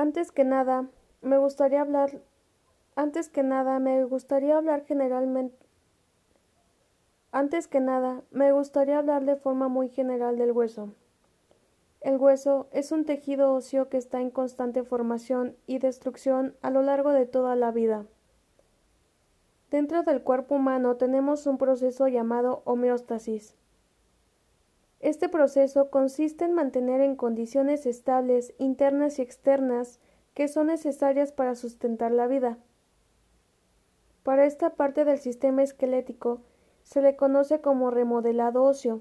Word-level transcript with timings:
Antes 0.00 0.32
que 0.32 0.44
nada, 0.44 0.88
me 1.20 1.36
gustaría 1.36 1.82
hablar 1.82 2.22
antes 2.96 3.28
que 3.28 3.42
nada, 3.42 3.78
me 3.80 4.02
gustaría 4.04 4.56
hablar 4.56 4.86
generalmente 4.86 5.58
antes 7.32 7.68
que 7.68 7.80
nada, 7.80 8.22
me 8.30 8.50
gustaría 8.50 8.96
hablar 8.96 9.26
de 9.26 9.36
forma 9.36 9.68
muy 9.68 9.90
general 9.90 10.38
del 10.38 10.52
hueso. 10.52 10.94
El 12.00 12.16
hueso 12.16 12.66
es 12.72 12.92
un 12.92 13.04
tejido 13.04 13.52
óseo 13.52 13.90
que 13.90 13.98
está 13.98 14.22
en 14.22 14.30
constante 14.30 14.84
formación 14.84 15.54
y 15.66 15.80
destrucción 15.80 16.56
a 16.62 16.70
lo 16.70 16.80
largo 16.80 17.10
de 17.10 17.26
toda 17.26 17.54
la 17.54 17.70
vida. 17.70 18.06
Dentro 19.70 20.02
del 20.02 20.22
cuerpo 20.22 20.54
humano 20.54 20.96
tenemos 20.96 21.46
un 21.46 21.58
proceso 21.58 22.08
llamado 22.08 22.62
homeostasis. 22.64 23.54
Este 25.00 25.30
proceso 25.30 25.88
consiste 25.88 26.44
en 26.44 26.52
mantener 26.52 27.00
en 27.00 27.16
condiciones 27.16 27.86
estables, 27.86 28.52
internas 28.58 29.18
y 29.18 29.22
externas, 29.22 29.98
que 30.34 30.46
son 30.46 30.66
necesarias 30.66 31.32
para 31.32 31.54
sustentar 31.54 32.12
la 32.12 32.26
vida. 32.26 32.58
Para 34.22 34.44
esta 34.44 34.70
parte 34.70 35.06
del 35.06 35.18
sistema 35.18 35.62
esquelético 35.62 36.42
se 36.82 37.00
le 37.00 37.16
conoce 37.16 37.62
como 37.62 37.90
remodelado 37.90 38.62
óseo 38.62 39.00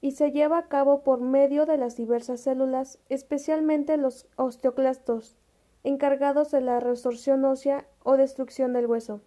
y 0.00 0.12
se 0.12 0.32
lleva 0.32 0.56
a 0.56 0.68
cabo 0.68 1.02
por 1.02 1.20
medio 1.20 1.66
de 1.66 1.76
las 1.76 1.96
diversas 1.96 2.40
células, 2.40 2.98
especialmente 3.10 3.98
los 3.98 4.26
osteoclastos, 4.36 5.36
encargados 5.84 6.50
de 6.50 6.62
la 6.62 6.80
resorción 6.80 7.44
ósea 7.44 7.86
o 8.02 8.16
destrucción 8.16 8.72
del 8.72 8.86
hueso. 8.86 9.20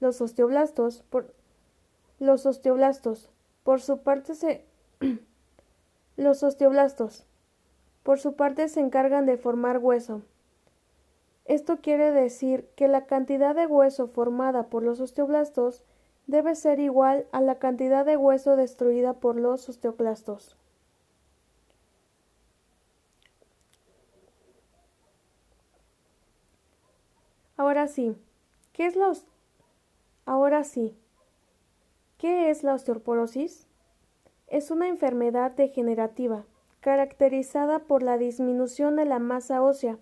Los 0.00 0.20
osteoblastos, 0.20 1.02
por, 1.08 1.32
los 2.18 2.44
osteoblastos, 2.44 3.30
por 3.62 3.80
su 3.80 4.02
parte 4.02 4.34
se 4.34 4.65
los 6.16 6.42
osteoblastos, 6.42 7.24
por 8.02 8.18
su 8.18 8.34
parte 8.34 8.68
se 8.68 8.80
encargan 8.80 9.26
de 9.26 9.36
formar 9.36 9.78
hueso. 9.78 10.22
Esto 11.44 11.78
quiere 11.80 12.10
decir 12.10 12.68
que 12.76 12.88
la 12.88 13.06
cantidad 13.06 13.54
de 13.54 13.66
hueso 13.66 14.08
formada 14.08 14.64
por 14.64 14.82
los 14.82 15.00
osteoblastos 15.00 15.84
debe 16.26 16.54
ser 16.54 16.80
igual 16.80 17.26
a 17.32 17.40
la 17.40 17.58
cantidad 17.58 18.04
de 18.04 18.16
hueso 18.16 18.56
destruida 18.56 19.14
por 19.14 19.36
los 19.36 19.68
osteoclastos. 19.68 20.56
Ahora 27.56 27.88
sí, 27.88 28.16
¿qué 28.72 28.86
es 28.86 28.96
la 28.96 29.12
Ahora 30.26 30.64
sí, 30.64 30.94
¿qué 32.18 32.50
es 32.50 32.64
la 32.64 32.74
osteoporosis? 32.74 33.65
Es 34.46 34.70
una 34.70 34.88
enfermedad 34.88 35.52
degenerativa 35.52 36.44
caracterizada 36.80 37.80
por 37.80 38.02
la 38.02 38.16
disminución 38.16 38.94
de 38.96 39.04
la 39.04 39.18
masa 39.18 39.62
ósea 39.62 39.98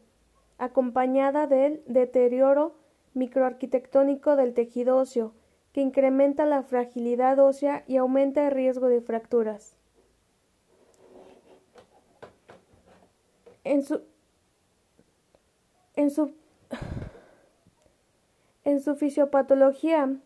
acompañada 0.58 1.46
del 1.46 1.82
deterioro 1.86 2.74
microarquitectónico 3.14 4.36
del 4.36 4.54
tejido 4.54 4.98
óseo, 4.98 5.32
que 5.72 5.80
incrementa 5.80 6.44
la 6.46 6.62
fragilidad 6.62 7.38
ósea 7.38 7.84
y 7.86 7.96
aumenta 7.96 8.46
el 8.46 8.52
riesgo 8.52 8.88
de 8.88 9.00
fracturas. 9.00 9.76
En 13.64 13.82
su, 13.82 14.02
en 15.96 16.10
su, 16.10 16.34
en 18.64 18.80
su 18.80 18.94
fisiopatología, 18.94 20.16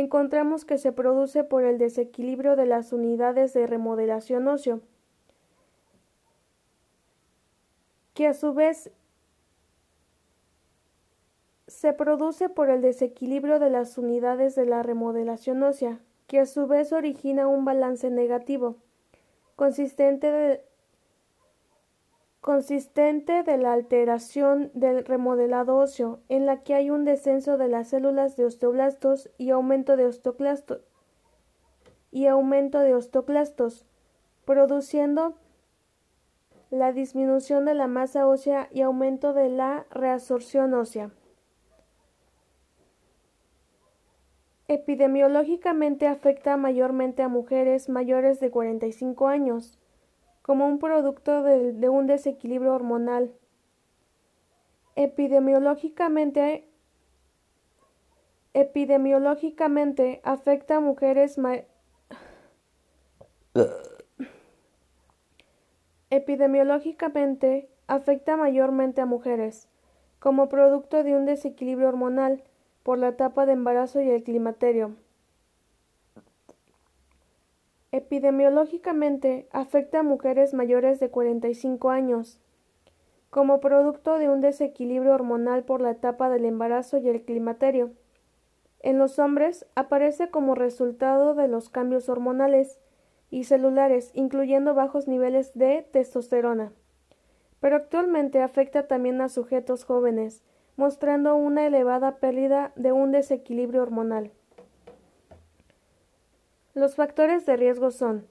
encontramos 0.00 0.64
que 0.64 0.78
se 0.78 0.92
produce 0.92 1.44
por 1.44 1.64
el 1.64 1.78
desequilibrio 1.78 2.56
de 2.56 2.66
las 2.66 2.92
unidades 2.92 3.52
de 3.52 3.66
remodelación 3.66 4.48
óseo, 4.48 4.80
que 8.14 8.26
a 8.26 8.34
su 8.34 8.52
vez 8.52 8.90
se 11.66 11.92
produce 11.92 12.48
por 12.48 12.68
el 12.68 12.82
desequilibrio 12.82 13.58
de 13.60 13.70
las 13.70 13.96
unidades 13.96 14.54
de 14.56 14.66
la 14.66 14.82
remodelación 14.82 15.62
ósea, 15.62 16.00
que 16.26 16.40
a 16.40 16.46
su 16.46 16.66
vez 16.66 16.92
origina 16.92 17.46
un 17.46 17.64
balance 17.64 18.10
negativo, 18.10 18.76
consistente 19.56 20.30
de, 20.30 20.64
consistente 22.50 23.44
de 23.44 23.58
la 23.58 23.72
alteración 23.72 24.72
del 24.74 25.04
remodelado 25.04 25.76
óseo, 25.76 26.18
en 26.28 26.46
la 26.46 26.64
que 26.64 26.74
hay 26.74 26.90
un 26.90 27.04
descenso 27.04 27.56
de 27.58 27.68
las 27.68 27.90
células 27.90 28.36
de 28.36 28.44
osteoblastos 28.44 29.30
y 29.38 29.50
aumento 29.50 29.96
de 29.96 30.06
osteoclastos, 30.06 30.80
y 32.10 32.26
aumento 32.26 32.80
de 32.80 32.96
osteoclastos, 32.96 33.86
produciendo 34.44 35.36
la 36.70 36.92
disminución 36.92 37.66
de 37.66 37.74
la 37.74 37.86
masa 37.86 38.26
ósea 38.26 38.66
y 38.72 38.80
aumento 38.80 39.32
de 39.32 39.48
la 39.48 39.86
reabsorción 39.92 40.74
ósea. 40.74 41.12
Epidemiológicamente 44.66 46.08
afecta 46.08 46.56
mayormente 46.56 47.22
a 47.22 47.28
mujeres 47.28 47.88
mayores 47.88 48.40
de 48.40 48.50
45 48.50 49.28
años, 49.28 49.79
como 50.50 50.66
un 50.66 50.80
producto 50.80 51.44
de, 51.44 51.88
un 51.88 52.08
desequilibrio 52.08 52.74
hormonal. 52.74 53.32
Epidemiológicamente, 54.96 56.68
epidemiológicamente 58.52 60.20
afecta 60.24 60.78
a 60.78 60.80
mujeres 60.80 61.38
epidemiológicamente 66.10 67.70
afecta 67.86 68.36
mayormente 68.36 69.00
a 69.00 69.06
mujeres, 69.06 69.68
como 70.18 70.48
producto 70.48 71.04
de 71.04 71.14
un 71.14 71.26
desequilibrio 71.26 71.86
hormonal 71.86 72.42
por 72.82 72.98
la 72.98 73.10
etapa 73.10 73.46
de 73.46 73.52
embarazo 73.52 74.00
y 74.00 74.10
el 74.10 74.24
climaterio. 74.24 74.96
Epidemiológicamente 77.92 79.48
afecta 79.50 79.98
a 79.98 80.02
mujeres 80.04 80.54
mayores 80.54 81.00
de 81.00 81.10
45 81.10 81.90
años, 81.90 82.38
como 83.30 83.58
producto 83.60 84.18
de 84.18 84.28
un 84.28 84.40
desequilibrio 84.40 85.12
hormonal 85.12 85.64
por 85.64 85.80
la 85.80 85.90
etapa 85.90 86.30
del 86.30 86.44
embarazo 86.44 86.98
y 86.98 87.08
el 87.08 87.22
climaterio. 87.24 87.90
En 88.78 88.96
los 88.98 89.18
hombres 89.18 89.66
aparece 89.74 90.30
como 90.30 90.54
resultado 90.54 91.34
de 91.34 91.48
los 91.48 91.68
cambios 91.68 92.08
hormonales 92.08 92.78
y 93.28 93.44
celulares, 93.44 94.12
incluyendo 94.14 94.72
bajos 94.74 95.08
niveles 95.08 95.52
de 95.54 95.84
testosterona. 95.90 96.72
Pero 97.58 97.74
actualmente 97.74 98.40
afecta 98.40 98.86
también 98.86 99.20
a 99.20 99.28
sujetos 99.28 99.84
jóvenes, 99.84 100.44
mostrando 100.76 101.34
una 101.34 101.66
elevada 101.66 102.18
pérdida 102.18 102.72
de 102.76 102.92
un 102.92 103.10
desequilibrio 103.10 103.82
hormonal. 103.82 104.30
Los 106.74 106.94
factores 106.94 107.46
de 107.46 107.56
riesgo 107.56 107.90
son 107.90 108.26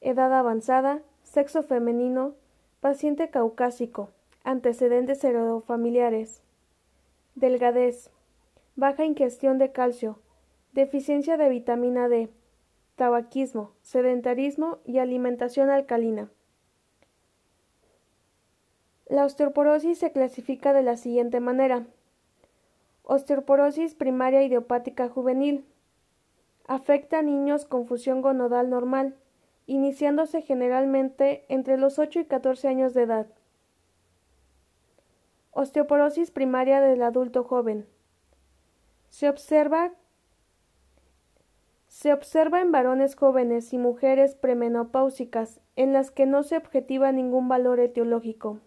edad 0.00 0.32
avanzada, 0.34 1.02
sexo 1.22 1.62
femenino, 1.62 2.34
paciente 2.80 3.30
caucásico, 3.30 4.10
antecedentes 4.42 5.22
heredofamiliares, 5.22 6.42
delgadez, 7.36 8.10
baja 8.74 9.04
ingestión 9.04 9.58
de 9.58 9.70
calcio, 9.70 10.18
deficiencia 10.72 11.36
de 11.36 11.48
vitamina 11.48 12.08
D, 12.08 12.28
tabaquismo, 12.96 13.70
sedentarismo 13.82 14.78
y 14.84 14.98
alimentación 14.98 15.70
alcalina. 15.70 16.28
La 19.08 19.24
osteoporosis 19.24 19.98
se 19.98 20.10
clasifica 20.10 20.72
de 20.72 20.82
la 20.82 20.96
siguiente 20.96 21.38
manera. 21.38 21.86
Osteoporosis 23.04 23.94
primaria 23.94 24.42
idiopática 24.42 25.08
juvenil. 25.08 25.64
Afecta 26.68 27.20
a 27.20 27.22
niños 27.22 27.64
con 27.64 27.86
fusión 27.86 28.22
gonodal 28.22 28.70
normal, 28.70 29.16
iniciándose 29.66 30.42
generalmente 30.42 31.44
entre 31.48 31.78
los 31.78 31.98
8 31.98 32.20
y 32.20 32.24
14 32.24 32.68
años 32.68 32.92
de 32.94 33.02
edad. 33.02 33.26
Osteoporosis 35.52 36.30
primaria 36.30 36.80
del 36.80 37.02
adulto 37.02 37.44
joven. 37.44 37.86
Se 39.08 39.28
observa 39.28 39.92
se 41.88 42.12
observa 42.12 42.60
en 42.60 42.72
varones 42.72 43.14
jóvenes 43.14 43.72
y 43.72 43.78
mujeres 43.78 44.34
premenopáusicas 44.34 45.60
en 45.76 45.94
las 45.94 46.10
que 46.10 46.26
no 46.26 46.42
se 46.42 46.58
objetiva 46.58 47.10
ningún 47.10 47.48
valor 47.48 47.80
etiológico. 47.80 48.60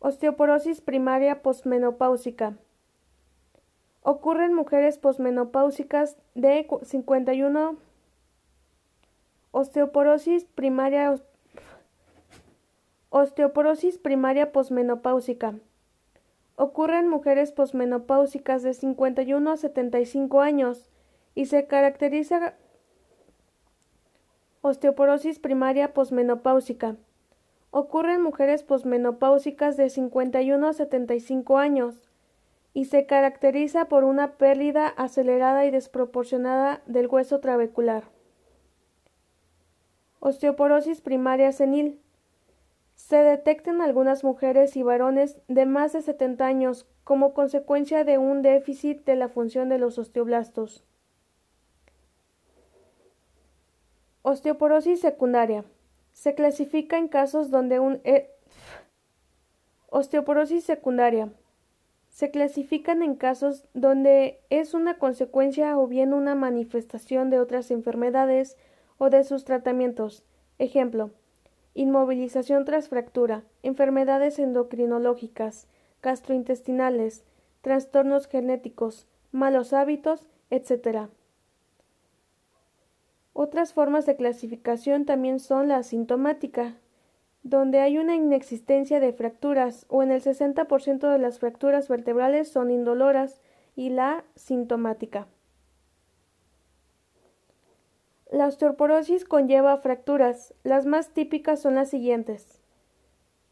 Osteoporosis 0.00 0.80
primaria 0.80 1.42
posmenopáusica. 1.42 2.56
Ocurre 4.02 4.46
en 4.46 4.54
mujeres 4.54 4.98
posmenopáusicas 4.98 6.16
de 6.34 6.66
51. 6.82 7.76
Osteoporosis 9.50 10.44
primaria. 10.44 11.16
Osteoporosis 13.10 13.98
primaria 13.98 14.52
posmenopáusica. 14.52 15.54
Ocurre 16.56 16.98
en 16.98 17.08
mujeres 17.08 17.52
posmenopáusicas 17.52 18.62
de 18.62 18.74
51 18.74 19.50
a 19.50 19.56
75 19.56 20.40
años 20.40 20.90
y 21.34 21.46
se 21.46 21.66
caracteriza 21.66 22.54
osteoporosis 24.62 25.38
primaria 25.38 25.94
posmenopáusica 25.94 26.96
Ocurre 27.72 28.14
en 28.14 28.22
mujeres 28.22 28.64
posmenopáusicas 28.64 29.76
de 29.76 29.90
51 29.90 30.68
a 30.68 30.72
75 30.72 31.58
años 31.58 32.09
y 32.72 32.84
se 32.84 33.06
caracteriza 33.06 33.86
por 33.86 34.04
una 34.04 34.36
pérdida 34.36 34.86
acelerada 34.88 35.64
y 35.64 35.70
desproporcionada 35.70 36.82
del 36.86 37.08
hueso 37.08 37.40
trabecular. 37.40 38.04
Osteoporosis 40.20 41.00
primaria 41.00 41.50
senil. 41.52 42.00
Se 42.94 43.16
detecta 43.16 43.70
en 43.70 43.80
algunas 43.80 44.22
mujeres 44.22 44.76
y 44.76 44.82
varones 44.82 45.40
de 45.48 45.64
más 45.64 45.94
de 45.94 46.02
70 46.02 46.44
años 46.44 46.86
como 47.04 47.32
consecuencia 47.32 48.04
de 48.04 48.18
un 48.18 48.42
déficit 48.42 49.04
de 49.04 49.16
la 49.16 49.28
función 49.28 49.68
de 49.70 49.78
los 49.78 49.98
osteoblastos. 49.98 50.84
Osteoporosis 54.22 55.00
secundaria. 55.00 55.64
Se 56.12 56.34
clasifica 56.34 56.98
en 56.98 57.08
casos 57.08 57.50
donde 57.50 57.80
un 57.80 58.00
e 58.04 58.30
osteoporosis 59.88 60.64
secundaria. 60.64 61.32
Se 62.20 62.30
clasifican 62.30 63.02
en 63.02 63.14
casos 63.14 63.66
donde 63.72 64.40
es 64.50 64.74
una 64.74 64.98
consecuencia 64.98 65.78
o 65.78 65.86
bien 65.86 66.12
una 66.12 66.34
manifestación 66.34 67.30
de 67.30 67.40
otras 67.40 67.70
enfermedades 67.70 68.58
o 68.98 69.08
de 69.08 69.24
sus 69.24 69.46
tratamientos. 69.46 70.22
Ejemplo: 70.58 71.12
inmovilización 71.72 72.66
tras 72.66 72.90
fractura, 72.90 73.44
enfermedades 73.62 74.38
endocrinológicas, 74.38 75.66
gastrointestinales, 76.02 77.24
trastornos 77.62 78.26
genéticos, 78.26 79.06
malos 79.32 79.72
hábitos, 79.72 80.26
etc. 80.50 81.08
Otras 83.32 83.72
formas 83.72 84.04
de 84.04 84.16
clasificación 84.16 85.06
también 85.06 85.40
son 85.40 85.68
la 85.68 85.78
asintomática, 85.78 86.76
donde 87.42 87.80
hay 87.80 87.98
una 87.98 88.16
inexistencia 88.16 89.00
de 89.00 89.12
fracturas 89.12 89.86
o 89.88 90.02
en 90.02 90.10
el 90.12 90.22
60% 90.22 91.10
de 91.10 91.18
las 91.18 91.38
fracturas 91.38 91.88
vertebrales 91.88 92.50
son 92.50 92.70
indoloras 92.70 93.40
y 93.76 93.90
la 93.90 94.24
sintomática. 94.34 95.26
La 98.30 98.46
osteoporosis 98.46 99.24
conlleva 99.24 99.76
fracturas. 99.78 100.54
Las 100.62 100.86
más 100.86 101.10
típicas 101.10 101.60
son 101.60 101.74
las 101.74 101.90
siguientes. 101.90 102.60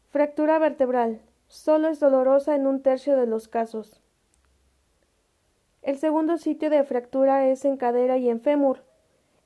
Fractura 0.07 0.57
vertebral. 0.57 1.21
Solo 1.47 1.89
es 1.89 1.99
dolorosa 1.99 2.55
en 2.55 2.65
un 2.65 2.81
tercio 2.81 3.17
de 3.17 3.25
los 3.25 3.47
casos. 3.47 4.01
El 5.81 5.97
segundo 5.97 6.37
sitio 6.37 6.69
de 6.69 6.83
fractura 6.83 7.47
es 7.47 7.65
en 7.65 7.75
cadera 7.75 8.17
y 8.17 8.29
en 8.29 8.39
fémur. 8.39 8.83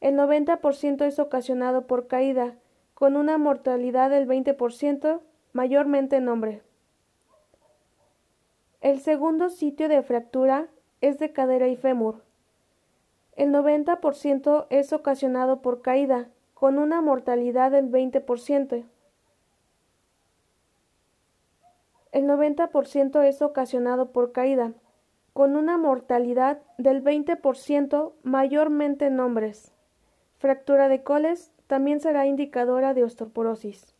El 0.01 0.16
90% 0.16 1.06
es 1.06 1.18
ocasionado 1.18 1.88
por 1.88 2.07
caída, 2.07 2.56
con 3.04 3.18
una 3.18 3.38
mortalidad 3.38 4.10
del 4.10 4.26
20%, 4.26 5.20
mayormente 5.52 6.16
en 6.16 6.30
hombre. 6.30 6.62
El 8.80 9.02
segundo 9.02 9.50
sitio 9.50 9.90
de 9.90 10.02
fractura 10.04 10.70
es 11.02 11.20
de 11.20 11.34
cadera 11.34 11.68
y 11.68 11.76
fémur. 11.76 12.24
El 13.36 13.52
90% 13.52 14.68
es 14.70 14.94
ocasionado 14.94 15.62
por 15.62 15.82
caída, 15.82 16.30
con 16.54 16.80
una 16.80 17.02
mortalidad 17.02 17.72
del 17.72 17.92
20%. 17.92 18.86
El 22.14 22.24
90% 22.24 23.22
es 23.22 23.42
ocasionado 23.42 24.14
por 24.14 24.32
caída, 24.32 24.72
con 25.34 25.58
una 25.58 25.78
mortalidad 25.78 26.62
del 26.78 27.04
20% 27.04 28.14
mayormente 28.24 29.08
en 29.08 29.20
hombres. 29.20 29.74
Fractura 30.38 30.88
de 30.88 31.04
coles 31.04 31.53
también 31.74 32.00
será 32.00 32.28
indicadora 32.28 32.94
de 32.94 33.04
osteoporosis. 33.04 33.96